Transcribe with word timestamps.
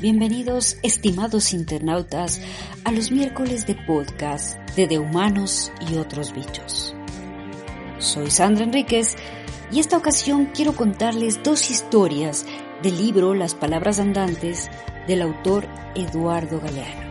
Bienvenidos, 0.00 0.78
estimados 0.82 1.52
internautas, 1.52 2.40
a 2.84 2.90
los 2.90 3.12
miércoles 3.12 3.66
de 3.66 3.74
podcast 3.74 4.58
de 4.70 4.86
De 4.86 4.98
Humanos 4.98 5.70
y 5.90 5.96
otros 5.98 6.32
bichos. 6.32 6.94
Soy 7.98 8.30
Sandra 8.30 8.64
Enríquez 8.64 9.16
y 9.70 9.78
esta 9.78 9.98
ocasión 9.98 10.46
quiero 10.54 10.74
contarles 10.74 11.42
dos 11.42 11.70
historias 11.70 12.46
del 12.82 12.96
libro 12.96 13.34
Las 13.34 13.54
Palabras 13.54 13.98
Andantes 13.98 14.70
del 15.06 15.20
autor 15.20 15.68
Eduardo 15.94 16.60
Galeano. 16.60 17.10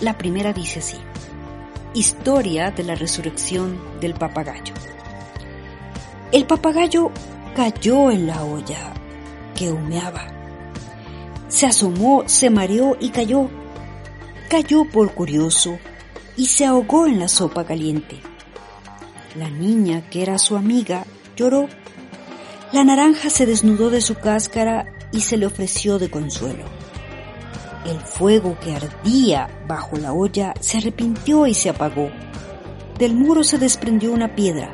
La 0.00 0.16
primera 0.16 0.54
dice 0.54 0.78
así, 0.78 0.96
Historia 1.92 2.70
de 2.70 2.84
la 2.84 2.94
resurrección 2.94 3.78
del 4.00 4.14
papagayo. 4.14 4.72
El 6.32 6.46
papagayo 6.46 7.10
cayó 7.54 8.10
en 8.10 8.26
la 8.26 8.42
olla 8.42 8.94
que 9.54 9.70
humeaba 9.70 10.37
se 11.48 11.66
asomó, 11.66 12.24
se 12.26 12.50
mareó 12.50 12.96
y 13.00 13.10
cayó. 13.10 13.48
Cayó 14.48 14.84
por 14.84 15.12
curioso 15.12 15.78
y 16.36 16.46
se 16.46 16.64
ahogó 16.64 17.06
en 17.06 17.18
la 17.18 17.28
sopa 17.28 17.64
caliente. 17.64 18.20
La 19.34 19.50
niña, 19.50 20.08
que 20.08 20.22
era 20.22 20.38
su 20.38 20.56
amiga, 20.56 21.04
lloró. 21.36 21.68
La 22.72 22.84
naranja 22.84 23.30
se 23.30 23.46
desnudó 23.46 23.90
de 23.90 24.00
su 24.00 24.14
cáscara 24.14 24.86
y 25.12 25.20
se 25.20 25.36
le 25.36 25.46
ofreció 25.46 25.98
de 25.98 26.10
consuelo. 26.10 26.64
El 27.86 27.98
fuego 28.00 28.58
que 28.60 28.74
ardía 28.74 29.48
bajo 29.66 29.96
la 29.96 30.12
olla 30.12 30.52
se 30.60 30.78
arrepintió 30.78 31.46
y 31.46 31.54
se 31.54 31.70
apagó. 31.70 32.10
Del 32.98 33.14
muro 33.14 33.44
se 33.44 33.58
desprendió 33.58 34.12
una 34.12 34.34
piedra. 34.34 34.70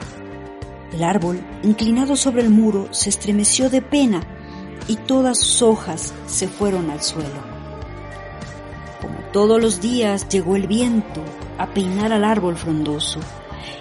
El 0.92 1.04
árbol, 1.04 1.40
inclinado 1.62 2.16
sobre 2.16 2.42
el 2.42 2.50
muro, 2.50 2.88
se 2.92 3.10
estremeció 3.10 3.70
de 3.70 3.82
pena 3.82 4.22
y 4.88 4.96
todas 4.96 5.38
sus 5.38 5.62
hojas 5.62 6.14
se 6.26 6.48
fueron 6.48 6.90
al 6.90 7.02
suelo. 7.02 7.54
Como 9.00 9.18
todos 9.32 9.60
los 9.60 9.80
días 9.80 10.28
llegó 10.28 10.56
el 10.56 10.66
viento 10.66 11.22
a 11.58 11.66
peinar 11.68 12.12
al 12.12 12.24
árbol 12.24 12.56
frondoso 12.56 13.20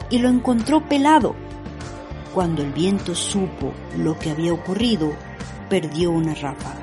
y 0.09 0.19
lo 0.19 0.29
encontró 0.29 0.87
pelado. 0.87 1.35
Cuando 2.33 2.63
el 2.63 2.71
viento 2.71 3.15
supo 3.15 3.73
lo 3.97 4.17
que 4.17 4.31
había 4.31 4.53
ocurrido, 4.53 5.11
perdió 5.69 6.11
una 6.11 6.33
ráfaga. 6.33 6.81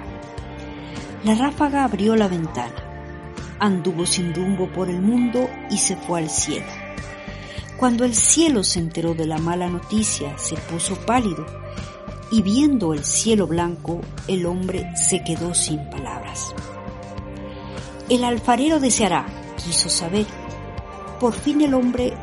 La 1.25 1.35
ráfaga 1.35 1.85
abrió 1.85 2.17
la 2.17 2.29
ventana, 2.29 2.73
anduvo 3.59 4.07
sin 4.07 4.35
rumbo 4.35 4.69
por 4.69 4.89
el 4.89 5.01
mundo 5.01 5.49
y 5.71 5.79
se 5.79 5.97
fue 5.97 6.21
al 6.21 6.31
cielo. 6.31 6.67
Cuando 7.77 8.05
el 8.05 8.15
cielo 8.15 8.63
se 8.63 8.79
enteró 8.79 9.15
de 9.15 9.27
la 9.27 9.39
mala 9.39 9.69
noticia, 9.69 10.37
se 10.39 10.55
puso 10.57 10.95
pálido 10.97 11.47
y 12.31 12.43
viendo 12.43 12.95
el 12.95 13.05
cielo 13.05 13.47
blanco, 13.47 14.01
el 14.29 14.47
hombre 14.47 14.91
se 14.95 15.23
quedó 15.25 15.55
sin 15.55 15.79
palabras. 15.91 16.55
El 18.09 18.25
alfarero 18.25 18.79
deseará, 18.79 19.27
quiso 19.57 19.89
saber. 19.89 20.27
Por 21.19 21.33
fin 21.35 21.61
el 21.61 21.75
hombre 21.75 22.15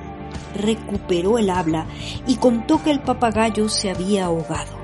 recuperó 0.55 1.37
el 1.37 1.49
habla 1.49 1.85
y 2.25 2.35
contó 2.35 2.81
que 2.81 2.91
el 2.91 3.01
papagayo 3.01 3.69
se 3.69 3.89
había 3.89 4.25
ahogado, 4.25 4.77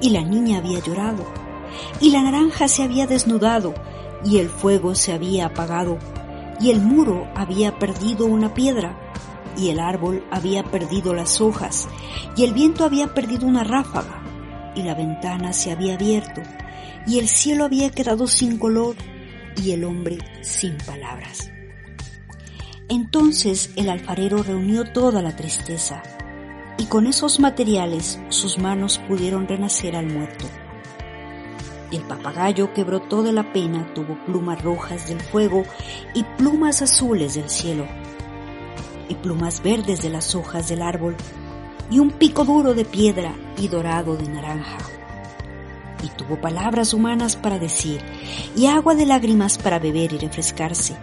y 0.00 0.10
la 0.10 0.22
niña 0.22 0.58
había 0.58 0.80
llorado, 0.80 1.24
y 2.00 2.10
la 2.10 2.22
naranja 2.22 2.68
se 2.68 2.82
había 2.82 3.06
desnudado, 3.06 3.74
y 4.24 4.38
el 4.38 4.48
fuego 4.48 4.94
se 4.94 5.12
había 5.12 5.46
apagado, 5.46 5.98
y 6.60 6.70
el 6.70 6.80
muro 6.80 7.28
había 7.34 7.78
perdido 7.78 8.26
una 8.26 8.54
piedra, 8.54 8.98
y 9.56 9.70
el 9.70 9.78
árbol 9.80 10.24
había 10.30 10.64
perdido 10.64 11.14
las 11.14 11.40
hojas, 11.40 11.88
y 12.36 12.44
el 12.44 12.52
viento 12.52 12.84
había 12.84 13.14
perdido 13.14 13.46
una 13.46 13.64
ráfaga, 13.64 14.22
y 14.74 14.82
la 14.82 14.94
ventana 14.94 15.52
se 15.52 15.72
había 15.72 15.94
abierto 15.94 16.42
y 17.06 17.18
el 17.18 17.28
cielo 17.28 17.64
había 17.64 17.90
quedado 17.90 18.26
sin 18.26 18.58
color 18.58 18.96
y 19.56 19.72
el 19.72 19.84
hombre 19.84 20.18
sin 20.42 20.76
palabras. 20.78 21.50
Entonces 22.88 23.70
el 23.76 23.90
alfarero 23.90 24.42
reunió 24.42 24.84
toda 24.92 25.22
la 25.22 25.36
tristeza 25.36 26.02
y 26.78 26.86
con 26.86 27.06
esos 27.06 27.40
materiales 27.40 28.20
sus 28.28 28.58
manos 28.58 28.98
pudieron 29.08 29.48
renacer 29.48 29.96
al 29.96 30.06
muerto. 30.06 30.46
El 31.90 32.02
papagayo 32.02 32.72
que 32.74 32.84
brotó 32.84 33.22
de 33.22 33.32
la 33.32 33.52
pena 33.52 33.92
tuvo 33.94 34.18
plumas 34.26 34.62
rojas 34.62 35.08
del 35.08 35.20
fuego 35.20 35.64
y 36.14 36.22
plumas 36.36 36.82
azules 36.82 37.34
del 37.34 37.48
cielo 37.48 37.86
y 39.08 39.14
plumas 39.14 39.62
verdes 39.62 40.02
de 40.02 40.10
las 40.10 40.34
hojas 40.34 40.68
del 40.68 40.82
árbol 40.82 41.16
y 41.90 41.98
un 41.98 42.10
pico 42.10 42.44
duro 42.44 42.74
de 42.74 42.84
piedra 42.84 43.34
y 43.56 43.68
dorado 43.68 44.16
de 44.16 44.28
naranja. 44.28 44.78
Y 46.02 46.08
tuvo 46.08 46.40
palabras 46.40 46.94
humanas 46.94 47.36
para 47.36 47.58
decir, 47.58 48.00
y 48.56 48.66
agua 48.66 48.94
de 48.94 49.06
lágrimas 49.06 49.58
para 49.58 49.78
beber 49.78 50.12
y 50.12 50.18
refrescarse, 50.18 50.96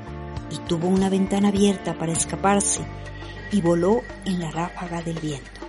y 0.52 0.58
tuvo 0.68 0.88
una 0.88 1.10
ventana 1.10 1.50
abierta 1.50 1.98
para 1.98 2.14
escaparse, 2.14 2.82
y 3.52 3.62
voló 3.62 4.02
en 4.26 4.40
la 4.40 4.52
ráfaga 4.52 5.02
del 5.02 5.20
viento. 5.20 5.62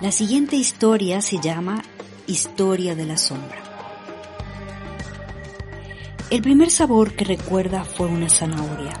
La 0.00 0.12
siguiente 0.12 0.56
historia 0.56 1.20
se 1.22 1.38
llama 1.38 1.82
Historia 2.26 2.94
de 2.94 3.04
la 3.04 3.16
Sombra. 3.16 3.62
El 6.30 6.42
primer 6.42 6.70
sabor 6.70 7.14
que 7.14 7.24
recuerda 7.24 7.84
fue 7.84 8.06
una 8.06 8.28
zanahoria. 8.28 8.92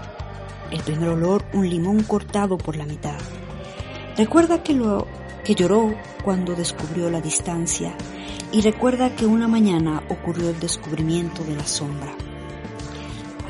El 0.70 0.82
primer 0.82 1.10
olor 1.10 1.44
un 1.52 1.68
limón 1.68 2.02
cortado 2.02 2.56
por 2.58 2.76
la 2.76 2.86
mitad. 2.86 3.18
Recuerda 4.18 4.64
que, 4.64 4.74
lo, 4.74 5.06
que 5.44 5.54
lloró 5.54 5.94
cuando 6.24 6.56
descubrió 6.56 7.08
la 7.08 7.20
distancia 7.20 7.94
y 8.50 8.62
recuerda 8.62 9.14
que 9.14 9.26
una 9.26 9.46
mañana 9.46 10.02
ocurrió 10.08 10.50
el 10.50 10.58
descubrimiento 10.58 11.44
de 11.44 11.54
la 11.54 11.64
sombra. 11.64 12.12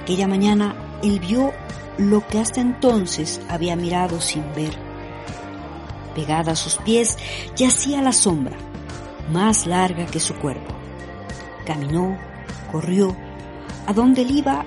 Aquella 0.02 0.28
mañana 0.28 1.00
él 1.02 1.20
vio 1.20 1.54
lo 1.96 2.26
que 2.26 2.38
hasta 2.38 2.60
entonces 2.60 3.40
había 3.48 3.76
mirado 3.76 4.20
sin 4.20 4.42
ver. 4.54 4.76
Pegada 6.14 6.52
a 6.52 6.56
sus 6.56 6.76
pies 6.76 7.16
yacía 7.56 8.02
la 8.02 8.12
sombra, 8.12 8.58
más 9.32 9.66
larga 9.66 10.04
que 10.04 10.20
su 10.20 10.34
cuerpo. 10.34 10.74
Caminó, 11.64 12.18
corrió, 12.70 13.16
a 13.86 13.94
donde 13.94 14.20
él 14.20 14.32
iba, 14.32 14.66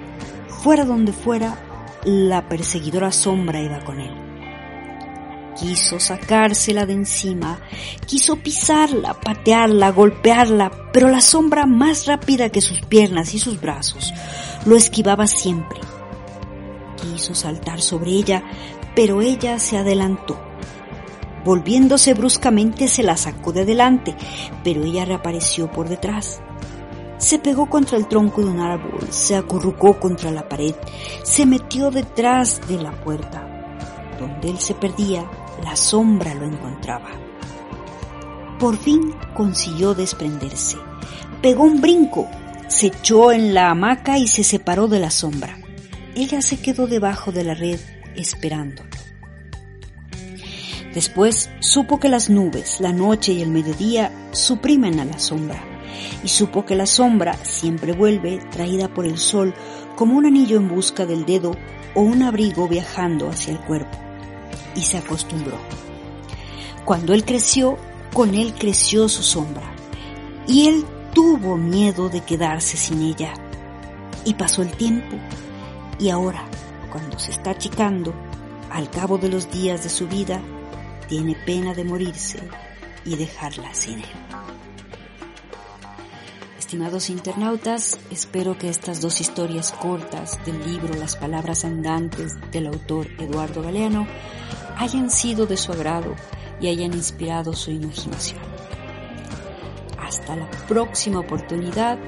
fuera 0.63 0.83
donde 0.83 1.13
fuera, 1.13 1.59
la 2.05 2.49
perseguidora 2.49 3.11
sombra 3.11 3.61
iba 3.61 3.83
con 3.83 3.99
él 3.99 4.20
quiso 5.61 5.99
sacársela 5.99 6.87
de 6.87 6.93
encima, 6.93 7.59
quiso 8.07 8.37
pisarla, 8.37 9.13
patearla, 9.13 9.91
golpearla, 9.91 10.71
pero 10.91 11.07
la 11.07 11.21
sombra 11.21 11.67
más 11.67 12.07
rápida 12.07 12.49
que 12.49 12.61
sus 12.61 12.81
piernas 12.81 13.35
y 13.35 13.39
sus 13.39 13.61
brazos 13.61 14.11
lo 14.65 14.75
esquivaba 14.75 15.27
siempre. 15.27 15.79
Quiso 16.99 17.35
saltar 17.35 17.79
sobre 17.79 18.11
ella, 18.11 18.43
pero 18.95 19.21
ella 19.21 19.59
se 19.59 19.77
adelantó. 19.77 20.39
Volviéndose 21.45 22.15
bruscamente 22.15 22.87
se 22.87 23.03
la 23.03 23.15
sacó 23.15 23.51
de 23.51 23.63
delante, 23.63 24.15
pero 24.63 24.83
ella 24.83 25.05
reapareció 25.05 25.71
por 25.71 25.87
detrás. 25.87 26.41
Se 27.19 27.37
pegó 27.37 27.69
contra 27.69 27.99
el 27.99 28.07
tronco 28.07 28.41
de 28.41 28.49
un 28.49 28.61
árbol, 28.61 29.07
se 29.11 29.35
acurrucó 29.35 29.99
contra 29.99 30.31
la 30.31 30.49
pared, 30.49 30.73
se 31.21 31.45
metió 31.45 31.91
detrás 31.91 32.67
de 32.67 32.81
la 32.81 32.91
puerta. 32.91 33.47
Donde 34.19 34.51
él 34.51 34.59
se 34.59 34.75
perdía, 34.75 35.27
la 35.63 35.75
sombra 35.75 36.33
lo 36.33 36.45
encontraba. 36.45 37.09
Por 38.59 38.77
fin 38.77 39.13
consiguió 39.33 39.93
desprenderse. 39.93 40.77
Pegó 41.41 41.63
un 41.63 41.81
brinco, 41.81 42.29
se 42.67 42.87
echó 42.87 43.31
en 43.31 43.53
la 43.53 43.69
hamaca 43.69 44.17
y 44.17 44.27
se 44.27 44.43
separó 44.43 44.87
de 44.87 44.99
la 44.99 45.09
sombra. 45.09 45.57
Ella 46.15 46.41
se 46.41 46.59
quedó 46.61 46.87
debajo 46.87 47.31
de 47.31 47.43
la 47.43 47.53
red 47.53 47.79
esperándolo. 48.15 48.89
Después 50.93 51.49
supo 51.59 51.99
que 51.99 52.09
las 52.09 52.29
nubes, 52.29 52.81
la 52.81 52.91
noche 52.91 53.31
y 53.31 53.41
el 53.41 53.49
mediodía 53.49 54.11
suprimen 54.31 54.99
a 54.99 55.05
la 55.05 55.19
sombra, 55.19 55.63
y 56.21 56.27
supo 56.27 56.65
que 56.65 56.75
la 56.75 56.85
sombra 56.85 57.33
siempre 57.43 57.93
vuelve 57.93 58.39
traída 58.51 58.93
por 58.93 59.05
el 59.05 59.17
sol 59.17 59.53
como 59.95 60.17
un 60.17 60.25
anillo 60.25 60.57
en 60.57 60.67
busca 60.67 61.05
del 61.05 61.25
dedo 61.25 61.55
o 61.95 62.01
un 62.01 62.23
abrigo 62.23 62.67
viajando 62.67 63.29
hacia 63.29 63.53
el 63.53 63.59
cuerpo 63.59 64.10
y 64.75 64.81
se 64.83 64.97
acostumbró. 64.97 65.57
Cuando 66.85 67.13
él 67.13 67.23
creció, 67.25 67.77
con 68.13 68.35
él 68.35 68.53
creció 68.57 69.07
su 69.07 69.23
sombra 69.23 69.73
y 70.47 70.67
él 70.67 70.85
tuvo 71.13 71.57
miedo 71.57 72.09
de 72.09 72.21
quedarse 72.21 72.77
sin 72.77 73.01
ella. 73.01 73.33
Y 74.25 74.33
pasó 74.35 74.61
el 74.61 74.71
tiempo 74.71 75.17
y 75.99 76.09
ahora, 76.09 76.43
cuando 76.91 77.17
se 77.19 77.31
está 77.31 77.51
achicando, 77.51 78.13
al 78.69 78.89
cabo 78.89 79.17
de 79.17 79.29
los 79.29 79.51
días 79.51 79.83
de 79.83 79.89
su 79.89 80.07
vida, 80.07 80.41
tiene 81.07 81.35
pena 81.45 81.73
de 81.73 81.83
morirse 81.83 82.39
y 83.05 83.15
dejarla 83.15 83.73
sin 83.73 83.99
él. 83.99 84.40
Estimados 86.71 87.09
internautas, 87.09 87.99
espero 88.11 88.57
que 88.57 88.69
estas 88.69 89.01
dos 89.01 89.19
historias 89.19 89.73
cortas 89.73 90.39
del 90.45 90.57
libro 90.65 90.93
Las 90.93 91.17
Palabras 91.17 91.65
Andantes 91.65 92.37
del 92.49 92.67
autor 92.67 93.07
Eduardo 93.19 93.61
Galeano 93.61 94.07
hayan 94.77 95.09
sido 95.09 95.45
de 95.45 95.57
su 95.57 95.73
agrado 95.73 96.15
y 96.61 96.69
hayan 96.69 96.93
inspirado 96.93 97.51
su 97.51 97.71
imaginación. 97.71 98.39
hasta 99.99 100.37
la 100.37 100.49
próxima 100.69 101.19
oportunidad 101.19 101.99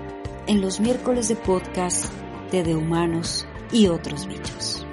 en 0.48 0.62
los 0.62 0.80
miércoles 0.80 1.28
de 1.28 1.36
podcast 1.36 2.06
de 2.50 2.64
De 2.64 2.74
Humanos 2.74 3.46
y 3.70 3.88
otros 3.88 4.28
bichos. 4.28 4.88